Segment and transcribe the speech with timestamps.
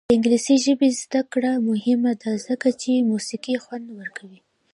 [0.07, 4.39] د انګلیسي ژبې زده کړه مهمه ده ځکه چې موسیقي خوند ورکوي.